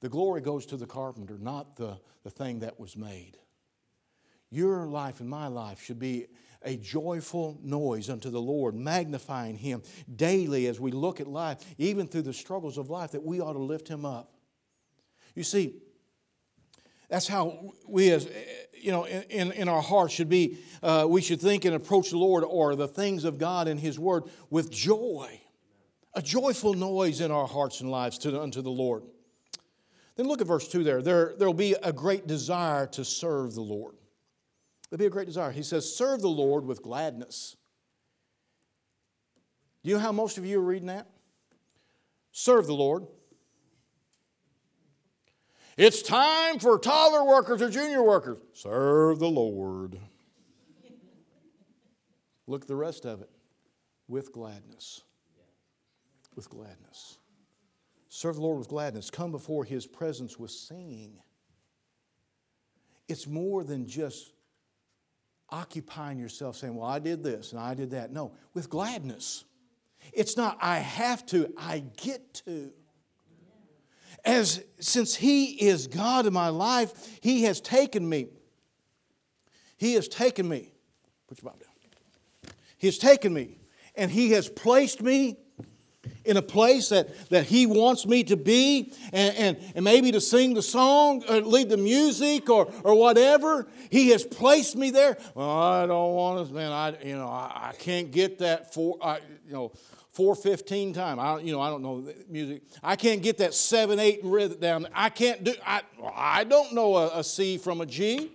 [0.01, 3.37] The glory goes to the carpenter, not the, the thing that was made.
[4.49, 6.27] Your life and my life should be
[6.61, 9.81] a joyful noise unto the Lord, magnifying Him
[10.13, 13.53] daily as we look at life, even through the struggles of life, that we ought
[13.53, 14.33] to lift Him up.
[15.35, 15.82] You see,
[17.13, 18.27] that's how we, as
[18.73, 22.17] you know, in, in our hearts should be, uh, we should think and approach the
[22.17, 25.39] Lord or the things of God and His Word with joy,
[26.15, 29.03] a joyful noise in our hearts and lives to, unto the Lord.
[30.15, 31.03] Then look at verse 2 there.
[31.03, 33.93] There will be a great desire to serve the Lord.
[34.89, 35.51] There'll be a great desire.
[35.51, 37.55] He says, Serve the Lord with gladness.
[39.83, 41.07] Do you know how most of you are reading that?
[42.31, 43.05] Serve the Lord
[45.77, 48.37] it's time for toddler workers or junior workers.
[48.53, 49.99] Serve the Lord.
[52.47, 53.29] Look the rest of it.
[54.07, 55.01] With gladness.
[56.35, 57.17] With gladness.
[58.09, 59.09] Serve the Lord with gladness.
[59.09, 61.19] Come before His presence with singing.
[63.07, 64.33] It's more than just
[65.49, 68.11] occupying yourself saying, Well, I did this and I did that.
[68.11, 69.45] No, with gladness.
[70.11, 72.73] It's not, I have to, I get to
[74.25, 78.27] as since He is God in my life, He has taken me
[79.77, 80.71] He has taken me.
[81.27, 82.53] Put your Bible down.
[82.77, 83.57] He has taken me
[83.95, 85.37] and He has placed me
[86.25, 90.21] in a place that, that He wants me to be, and, and, and maybe to
[90.21, 93.67] sing the song or lead the music or, or whatever.
[93.89, 95.17] He has placed me there.
[95.35, 98.97] Well, I don't want to, man, I, you know, I, I can't get that for,
[99.01, 99.71] I, you know,
[100.13, 101.19] 415 time.
[101.19, 102.61] I you know, I don't know music.
[102.83, 104.87] I can't get that 7 8 rhythm down.
[104.93, 105.81] I can't do, I,
[106.15, 108.31] I don't know a, a C from a G.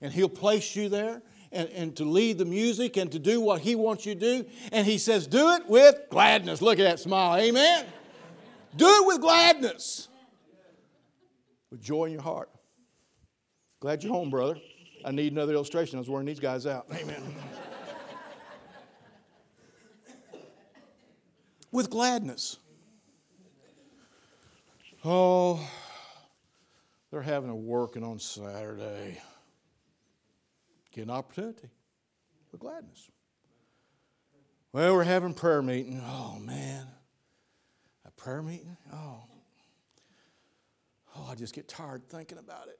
[0.00, 3.60] And He'll place you there and, and to lead the music and to do what
[3.62, 4.46] He wants you to do.
[4.72, 6.60] And He says, Do it with gladness.
[6.60, 7.38] Look at that smile.
[7.40, 7.86] Amen.
[8.76, 10.08] do it with gladness,
[11.70, 12.50] with joy in your heart.
[13.80, 14.56] Glad you're home, brother.
[15.04, 15.96] I need another illustration.
[15.96, 16.86] I was wearing these guys out.
[16.92, 17.22] Amen.
[21.72, 22.58] With gladness.
[25.04, 25.68] Oh,
[27.10, 29.20] they're having a working on Saturday.
[30.92, 31.70] Get an opportunity
[32.52, 33.10] with gladness.
[34.72, 36.00] Well, we're having prayer meeting.
[36.04, 36.86] Oh man,
[38.06, 38.76] a prayer meeting.
[38.92, 39.24] Oh,
[41.16, 42.78] oh, I just get tired thinking about it.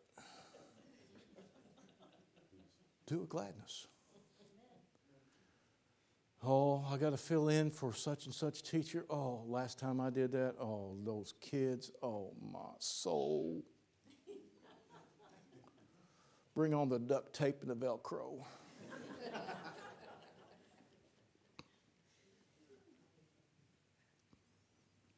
[3.07, 3.89] Do it with gladness.
[6.45, 9.07] Oh, I got to fill in for such and such teacher.
[9.09, 13.63] Oh, last time I did that, oh, those kids, oh, my soul.
[16.55, 18.45] Bring on the duct tape and the Velcro.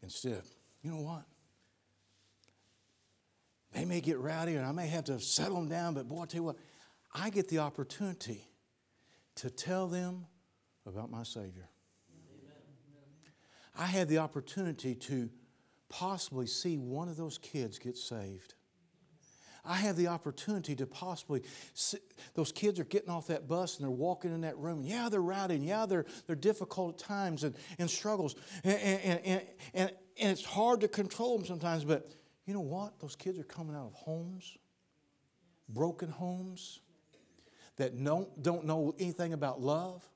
[0.02, 0.42] Instead,
[0.82, 1.24] you know what?
[3.72, 6.26] They may get rowdy and I may have to settle them down, but boy, I
[6.26, 6.56] tell you what,
[7.14, 8.42] I get the opportunity
[9.36, 10.26] to tell them
[10.86, 11.68] about my Savior.
[13.76, 15.30] I had the opportunity to
[15.88, 18.54] possibly see one of those kids get saved.
[19.66, 21.42] I have the opportunity to possibly,
[21.72, 21.98] see,
[22.34, 24.82] those kids are getting off that bus and they're walking in that room.
[24.84, 25.56] Yeah, they're rowdy.
[25.56, 28.36] Yeah, they're, they're difficult times and, and struggles.
[28.62, 29.42] And, and, and,
[29.72, 31.84] and, and it's hard to control them sometimes.
[31.84, 32.10] But
[32.46, 33.00] you know what?
[33.00, 34.58] Those kids are coming out of homes,
[35.68, 36.80] broken homes,
[37.76, 40.06] that don't, don't know anything about love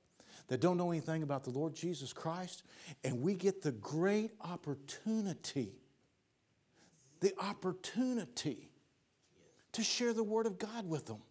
[0.49, 2.63] that don't know anything about the Lord Jesus Christ,
[3.05, 5.73] and we get the great opportunity,
[7.21, 8.71] the opportunity
[9.73, 11.23] to share the Word of God with them,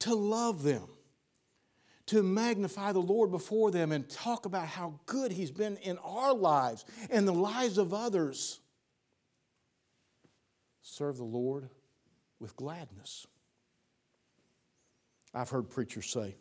[0.00, 0.88] to love them,
[2.06, 6.34] to magnify the Lord before them, and talk about how good He's been in our
[6.34, 8.60] lives and the lives of others.
[10.82, 11.68] Serve the Lord
[12.40, 13.26] with gladness.
[15.34, 16.34] I've heard preachers say,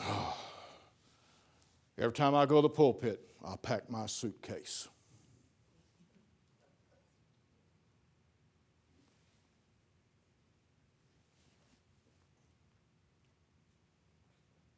[1.98, 4.88] Every time I go to the pulpit, I pack my suitcase.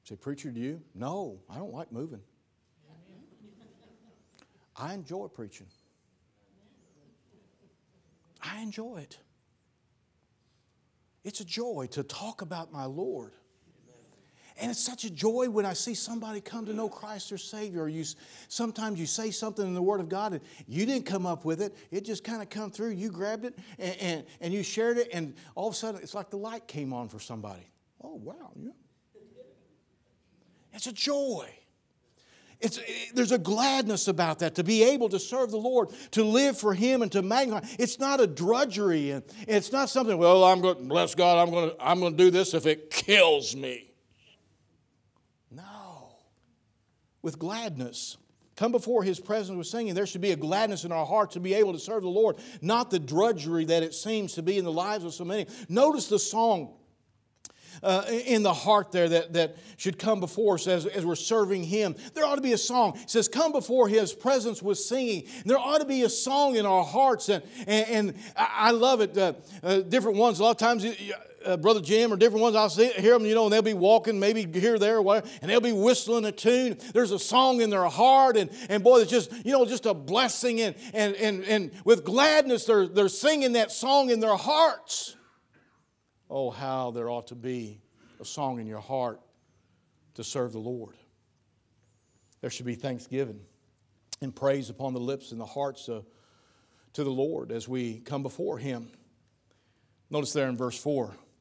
[0.05, 0.81] Say, preacher, do you?
[0.95, 2.21] No, I don't like moving.
[4.77, 5.69] I enjoy preaching.
[8.43, 9.19] I enjoy it.
[11.25, 13.33] It's a joy to talk about my Lord.
[14.61, 17.83] And it's such a joy when I see somebody come to know Christ their Savior.
[17.83, 18.05] Or you,
[18.49, 21.63] sometimes you say something in the Word of God and you didn't come up with
[21.63, 21.77] it.
[21.91, 22.91] It just kind of come through.
[22.91, 26.15] You grabbed it and, and, and, you shared it, and all of a sudden it's
[26.15, 27.67] like the light came on for somebody.
[28.03, 28.53] Oh, wow.
[28.57, 28.71] Yeah.
[30.75, 31.49] It's a joy.
[32.63, 36.23] It's, it, there's a gladness about that to be able to serve the Lord, to
[36.23, 37.67] live for Him, and to magnify.
[37.79, 40.17] It's not a drudgery, and it's not something.
[40.17, 40.87] Well, I'm going.
[40.87, 41.39] Bless God.
[41.39, 41.71] I'm going.
[41.71, 43.91] To, I'm going to do this if it kills me.
[45.51, 46.15] No,
[47.23, 48.17] with gladness.
[48.57, 49.95] Come before His presence with singing.
[49.95, 52.37] There should be a gladness in our heart to be able to serve the Lord,
[52.61, 55.47] not the drudgery that it seems to be in the lives of so many.
[55.69, 56.75] Notice the song
[57.83, 61.65] uh, in the heart there that, that should come before us as, as we're serving
[61.65, 61.97] Him.
[62.15, 62.97] There ought to be a song.
[62.97, 65.25] It says, Come before His presence with singing.
[65.41, 67.29] And there ought to be a song in our hearts.
[67.29, 69.17] And, and, and I love it.
[69.17, 70.39] Uh, uh, different ones.
[70.41, 70.85] A lot of times,
[71.45, 73.75] uh, Brother Jim or different ones, I'll see, hear them, you know, and they'll be
[73.75, 76.79] walking maybe here, there, whatever, and they'll be whistling a tune.
[76.93, 79.95] There's a song in their heart, and, and boy, it's just, you know, just a
[79.95, 80.61] blessing.
[80.61, 85.17] And, and, and, and with gladness, they're, they're singing that song in their hearts.
[86.29, 87.81] Oh, how there ought to be
[88.21, 89.21] a song in your heart
[90.15, 90.97] to serve the Lord.
[92.41, 93.41] There should be thanksgiving
[94.21, 96.07] and praise upon the lips and the hearts of,
[96.95, 98.91] to the Lord as we come before Him.
[100.11, 101.32] Notice there in verse 4 it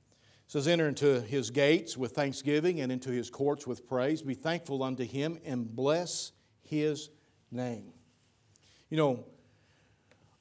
[0.52, 4.22] says, Enter into His gates with thanksgiving and into His courts with praise.
[4.22, 6.34] Be thankful unto Him and bless
[6.64, 7.10] His
[7.50, 7.94] name.
[8.90, 9.26] You know,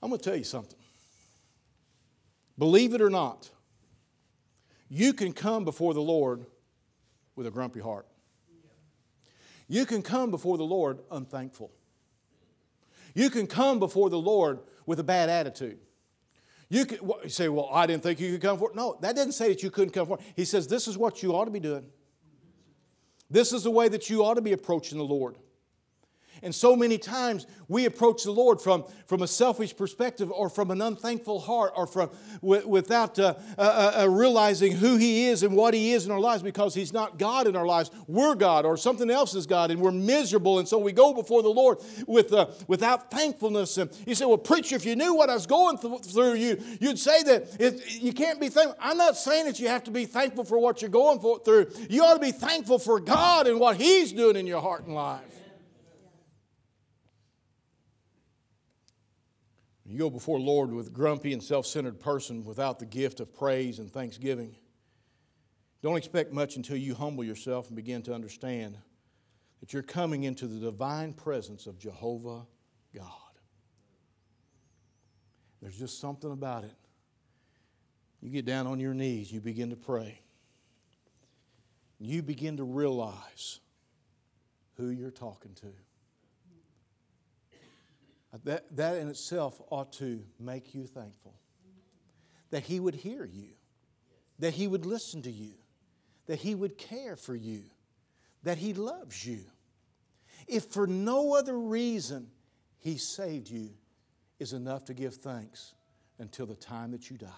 [0.03, 0.81] I'm going to tell you something.
[2.59, 3.51] Believe it or not,
[4.89, 6.45] You can come before the Lord
[7.37, 8.09] with a grumpy heart.
[9.69, 11.71] You can come before the Lord unthankful.
[13.15, 15.79] You can come before the Lord with a bad attitude.
[16.71, 18.77] You, can, you say, Well, I didn't think you could come forward.
[18.77, 20.25] No, that didn't say that you couldn't come forward.
[20.37, 21.85] He says, This is what you ought to be doing.
[23.29, 25.37] This is the way that you ought to be approaching the Lord.
[26.43, 30.71] And so many times we approach the Lord from, from a selfish perspective or from
[30.71, 32.11] an unthankful heart or from,
[32.43, 36.21] without uh, uh, uh, uh, realizing who He is and what He is in our
[36.21, 37.91] lives because He's not God in our lives.
[38.09, 40.59] We're God or something else is God and we're miserable.
[40.59, 43.79] And so we go before the Lord with, uh, without thankfulness.
[43.79, 46.61] And you say, Well, preacher, if you knew what I was going th- through, you,
[46.81, 48.77] you'd say that it, you can't be thankful.
[48.81, 51.71] I'm not saying that you have to be thankful for what you're going for, through.
[51.89, 54.95] You ought to be thankful for God and what He's doing in your heart and
[54.95, 55.40] life.
[59.91, 63.35] You go before Lord with a grumpy and self centered person without the gift of
[63.35, 64.55] praise and thanksgiving.
[65.83, 68.79] Don't expect much until you humble yourself and begin to understand
[69.59, 72.47] that you're coming into the divine presence of Jehovah
[72.95, 73.05] God.
[75.61, 76.77] There's just something about it.
[78.21, 80.21] You get down on your knees, you begin to pray.
[81.99, 83.59] You begin to realize
[84.77, 85.73] who you're talking to.
[88.33, 91.35] Uh, that, that in itself ought to make you thankful.
[92.51, 93.49] That He would hear you,
[94.39, 95.53] that He would listen to you,
[96.27, 97.63] that He would care for you,
[98.43, 99.41] that He loves you.
[100.47, 102.29] If for no other reason
[102.79, 103.71] He saved you,
[104.41, 105.75] is enough to give thanks
[106.19, 107.29] until the time that you die.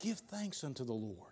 [0.00, 1.31] Give thanks unto the Lord.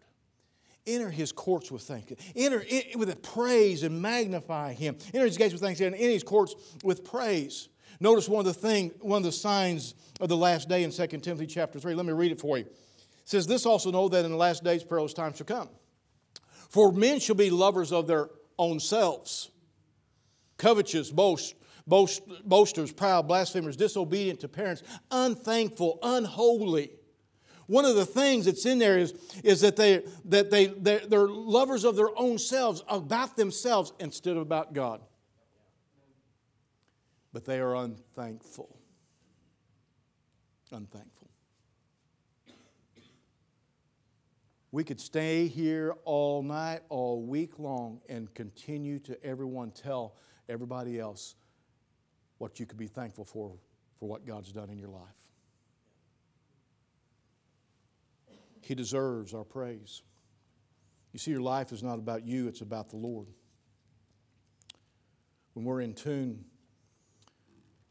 [0.94, 2.24] Enter his courts with thanksgiving.
[2.34, 2.64] Enter
[2.96, 4.96] with a praise and magnify him.
[5.14, 5.98] Enter his gates with thanksgiving.
[5.98, 7.68] Enter his courts with praise.
[8.00, 11.06] Notice one of the thing, one of the signs of the last day in 2
[11.06, 11.94] Timothy chapter 3.
[11.94, 12.64] Let me read it for you.
[12.64, 12.72] It
[13.24, 15.68] says, This also know that in the last days perilous times shall come.
[16.70, 19.50] For men shall be lovers of their own selves,
[20.56, 21.54] covetous, boast,
[21.86, 26.92] boast, boasters, proud, blasphemers, disobedient to parents, unthankful, unholy
[27.70, 31.28] one of the things that's in there is, is that, they, that they, they're, they're
[31.28, 35.00] lovers of their own selves, about themselves, instead of about God.
[37.32, 38.76] But they are unthankful.
[40.72, 41.30] Unthankful.
[44.72, 50.16] We could stay here all night, all week long, and continue to everyone tell
[50.48, 51.36] everybody else
[52.38, 53.52] what you could be thankful for,
[53.94, 55.19] for what God's done in your life.
[58.60, 60.02] He deserves our praise.
[61.12, 63.28] You see, your life is not about you, it's about the Lord.
[65.54, 66.44] When we're in tune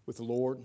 [0.05, 0.62] with the Lord,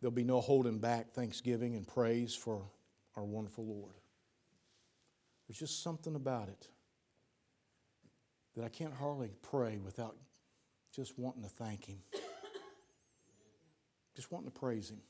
[0.00, 2.70] there'll be no holding back thanksgiving and praise for
[3.16, 3.94] our wonderful Lord.
[5.46, 6.68] There's just something about it
[8.56, 10.16] that I can't hardly pray without
[10.94, 11.98] just wanting to thank Him,
[14.16, 15.00] just wanting to praise Him.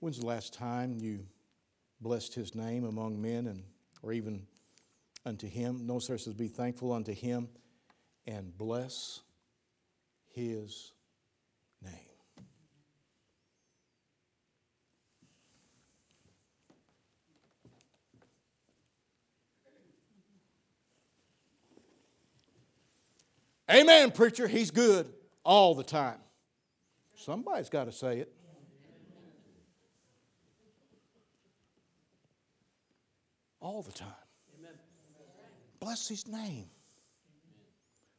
[0.00, 1.26] When's the last time you
[2.00, 3.64] blessed his name among men and
[4.00, 4.46] or even
[5.26, 5.86] unto him?
[5.86, 7.48] No, sir, says, Be thankful unto him
[8.24, 9.22] and bless
[10.32, 10.92] his
[11.82, 11.94] name.
[23.70, 24.46] Amen, preacher.
[24.46, 25.12] He's good
[25.44, 26.18] all the time.
[27.16, 28.32] Somebody's got to say it.
[33.68, 34.08] All the time.
[34.58, 34.72] Amen.
[35.78, 36.70] Bless his name.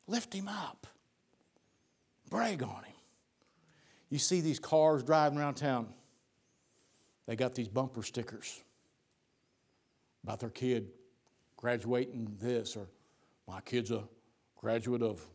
[0.05, 0.85] Lift him up.
[2.29, 2.93] Brag on him.
[4.09, 5.87] You see these cars driving around town,
[7.25, 8.61] they got these bumper stickers
[10.23, 10.89] about their kid
[11.57, 12.87] graduating this, or
[13.47, 14.03] my kid's a
[14.55, 15.25] graduate of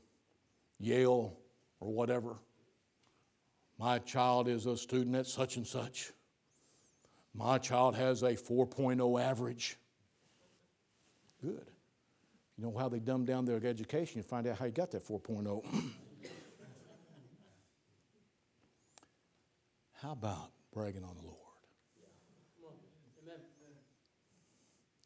[0.78, 1.36] Yale
[1.80, 2.36] or whatever.
[3.80, 6.12] My child is a student at such and such.
[7.34, 9.76] My child has a 4.0 average.
[11.44, 11.70] Good.
[12.56, 15.06] You know how they dumb down their education, you find out how you got that
[15.06, 15.62] 4.0.
[19.92, 21.38] how about bragging on the Lord?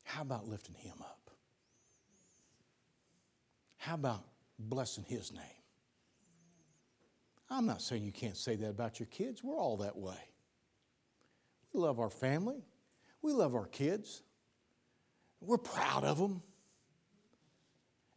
[0.04, 1.30] How about lifting Him up?
[3.78, 4.24] How about
[4.58, 5.42] blessing His name?
[7.50, 9.42] I'm not saying you can't say that about your kids.
[9.42, 10.18] We're all that way.
[11.72, 12.62] We love our family,
[13.22, 14.22] we love our kids.
[15.40, 16.42] We're proud of them.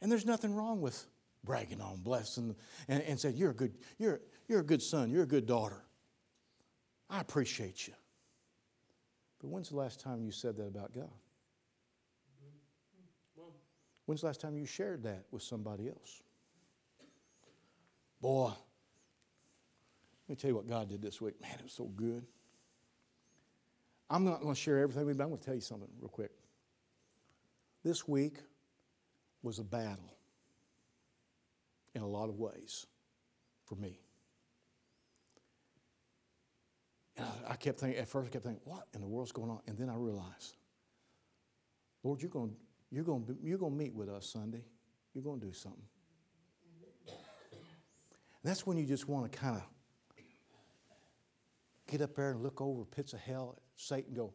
[0.01, 1.05] And there's nothing wrong with
[1.43, 2.55] bragging on, blessing,
[2.88, 5.84] and, and saying, you're a, good, you're, you're a good son, you're a good daughter.
[7.09, 7.93] I appreciate you.
[9.39, 11.09] But when's the last time you said that about God?
[14.05, 16.22] When's the last time you shared that with somebody else?
[18.19, 21.41] Boy, let me tell you what God did this week.
[21.41, 22.26] Man, it was so good.
[24.09, 26.32] I'm not going to share everything but I'm going to tell you something real quick.
[27.84, 28.38] This week
[29.41, 30.17] was a battle
[31.95, 32.86] in a lot of ways
[33.65, 33.99] for me.
[37.17, 39.59] And I, kept thinking, at first I kept thinking, what in the world's going on?
[39.67, 40.55] And then I realized,
[42.03, 42.55] Lord, you're going,
[42.89, 44.63] you're going, you're going to meet with us Sunday.
[45.13, 45.84] You're going to do something.
[47.07, 49.63] And that's when you just want to kind of
[51.88, 54.34] get up there and look over pits of hell at Satan go,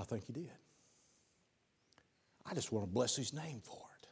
[0.00, 0.50] I think he did.
[2.44, 4.08] I just want to bless his name for it.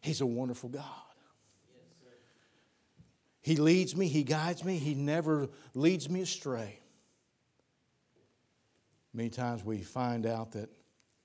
[0.00, 0.84] He's a wonderful God.
[3.40, 6.80] He leads me, he guides me, he never leads me astray.
[9.14, 10.68] Many times we find out that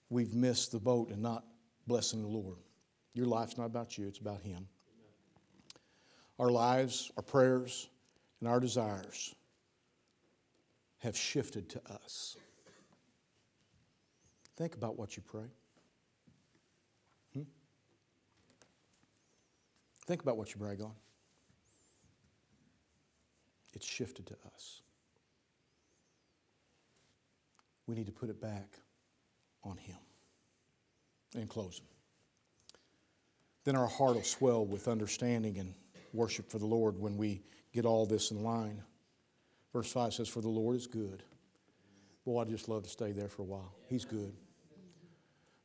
[0.09, 1.43] we've missed the boat and not
[1.87, 2.59] blessing the Lord.
[3.13, 4.67] Your life's not about you, it's about Him.
[6.39, 7.89] Our lives, our prayers,
[8.39, 9.35] and our desires
[10.99, 12.37] have shifted to us.
[14.57, 15.49] Think about what you pray.
[17.33, 17.43] Hmm?
[20.05, 20.93] Think about what you brag on.
[23.73, 24.81] It's shifted to us.
[27.87, 28.77] We need to put it back
[29.63, 29.97] on Him.
[31.33, 31.85] In closing,
[33.63, 35.73] then our heart will swell with understanding and
[36.11, 37.41] worship for the Lord when we
[37.73, 38.81] get all this in line.
[39.71, 41.23] Verse 5 says, For the Lord is good.
[42.25, 43.73] Boy, I'd just love to stay there for a while.
[43.87, 44.33] He's good.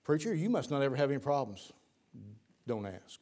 [0.04, 1.72] Preacher, you must not ever have any problems.
[2.66, 3.20] Don't ask.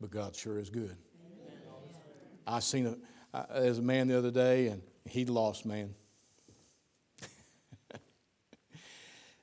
[0.00, 0.96] But God sure is good.
[2.46, 2.96] I seen a,
[3.36, 5.94] I, a man the other day, and he lost man.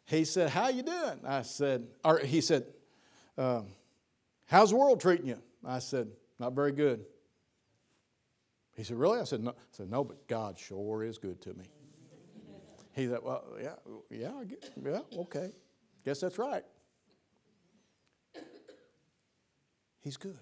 [0.05, 2.66] he said, "How you doing?" I said, or he said,
[3.38, 3.68] um,
[4.45, 6.09] "How's the world treating you?" I said,
[6.39, 7.05] "Not very good."
[8.76, 11.53] He said, "Really?" I said, "No." I said, "No, but God sure is good to
[11.53, 11.65] me."
[12.93, 13.76] He said, Well, yeah,
[14.09, 14.43] yeah,
[14.84, 15.51] yeah, okay.
[16.05, 16.63] Guess that's right.
[20.01, 20.38] He's good.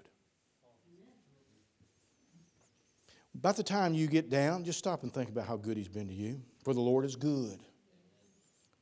[3.34, 6.08] About the time you get down, just stop and think about how good He's been
[6.08, 6.42] to you.
[6.64, 7.60] For the Lord is good.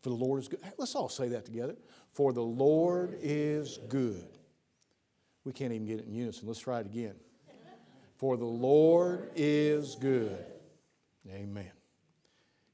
[0.01, 0.61] For the Lord is good.
[0.77, 1.75] Let's all say that together.
[2.13, 4.27] For the Lord is good.
[5.43, 6.47] We can't even get it in unison.
[6.47, 7.15] Let's try it again.
[8.19, 10.45] For the Lord is good.
[11.31, 11.71] Amen.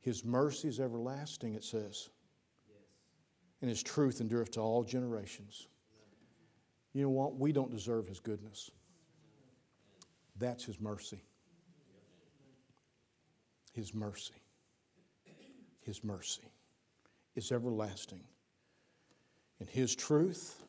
[0.01, 2.09] His mercy is everlasting, it says.
[3.61, 5.67] And His truth endureth to all generations.
[6.93, 7.35] You know what?
[7.37, 8.71] We don't deserve His goodness.
[10.35, 11.21] That's His mercy.
[13.71, 14.41] His mercy.
[15.81, 16.49] His mercy
[17.35, 18.23] is everlasting.
[19.59, 20.63] And His truth,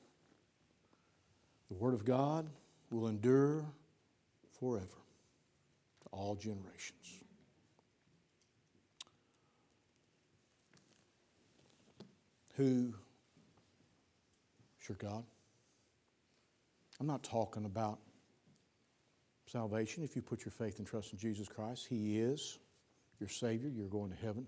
[1.68, 2.46] the Word of God,
[2.90, 3.64] will endure
[4.60, 4.86] forever
[6.02, 7.20] to all generations.
[12.56, 12.92] who
[14.80, 15.24] is your God.
[16.98, 17.98] I'm not talking about
[19.46, 20.02] salvation.
[20.02, 22.58] If you put your faith and trust in Jesus Christ, He is
[23.20, 24.46] your Savior, you're going to heaven.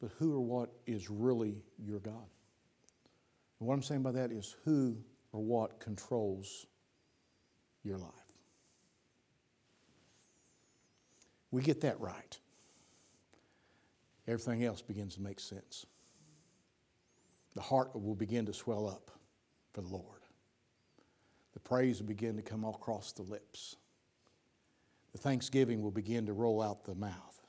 [0.00, 2.26] But who or what is really your God?
[3.60, 4.96] And what I'm saying by that is who
[5.32, 6.66] or what controls
[7.84, 8.10] your life.
[11.54, 12.36] We get that right.
[14.26, 15.86] Everything else begins to make sense
[17.54, 19.12] the heart will begin to swell up
[19.72, 20.22] for the Lord.
[21.52, 23.76] The praise will begin to come across the lips.
[25.12, 27.40] The thanksgiving will begin to roll out the mouth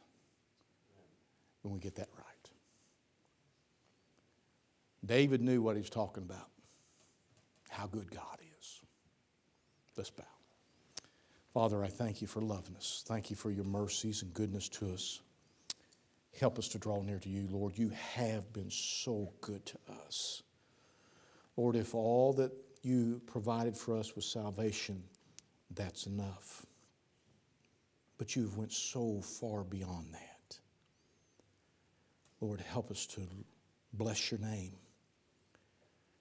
[1.63, 2.49] when we get that right.
[5.03, 6.51] David knew what he was talking about,
[7.69, 8.81] how good God is.
[9.97, 10.34] Let's bow.
[11.55, 13.01] Father, I thank you for loving us.
[13.07, 15.21] Thank you for your mercies and goodness to us.
[16.37, 17.77] Help us to draw near to you, Lord.
[17.77, 20.43] You have been so good to us.
[21.55, 22.51] Lord, if all that
[22.81, 25.01] you provided for us was salvation,
[25.73, 26.65] that's enough.
[28.17, 30.57] But you've went so far beyond that.
[32.41, 33.21] Lord, help us to
[33.93, 34.73] bless your name.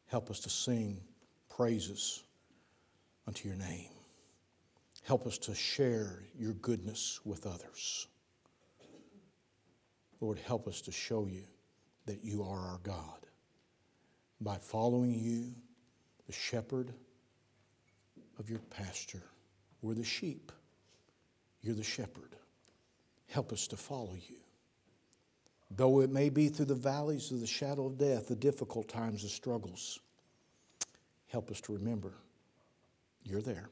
[0.06, 1.00] Help us to sing
[1.48, 2.22] praises
[3.26, 3.88] unto your name.
[5.04, 8.08] Help us to share your goodness with others.
[10.20, 11.44] Lord, help us to show you
[12.06, 13.26] that you are our God
[14.40, 15.52] by following you,
[16.26, 16.92] the shepherd
[18.38, 19.22] of your pasture.
[19.82, 20.50] We're the sheep.
[21.60, 22.36] You're the shepherd.
[23.28, 24.36] Help us to follow you.
[25.70, 29.22] Though it may be through the valleys of the shadow of death, the difficult times,
[29.22, 29.98] the struggles,
[31.26, 32.14] help us to remember
[33.22, 33.68] you're there.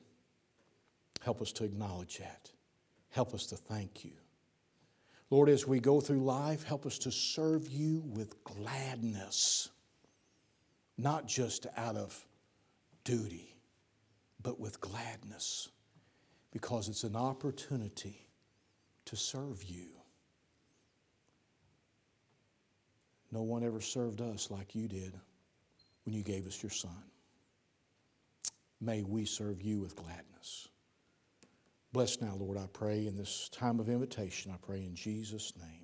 [1.22, 2.50] Help us to acknowledge that.
[3.10, 4.12] Help us to thank you.
[5.30, 9.70] Lord, as we go through life, help us to serve you with gladness,
[10.98, 12.26] not just out of
[13.04, 13.54] duty,
[14.42, 15.68] but with gladness,
[16.50, 18.26] because it's an opportunity
[19.06, 19.86] to serve you.
[23.30, 25.14] No one ever served us like you did
[26.04, 27.04] when you gave us your Son.
[28.80, 30.68] May we serve you with gladness.
[31.92, 34.50] Bless now, Lord, I pray in this time of invitation.
[34.50, 35.81] I pray in Jesus' name.